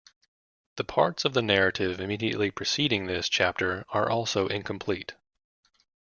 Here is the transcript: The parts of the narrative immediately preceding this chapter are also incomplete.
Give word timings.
The 0.77 0.83
parts 0.83 1.25
of 1.25 1.35
the 1.35 1.43
narrative 1.43 1.99
immediately 1.99 2.49
preceding 2.49 3.05
this 3.05 3.29
chapter 3.29 3.85
are 3.91 4.09
also 4.09 4.47
incomplete. 4.47 5.13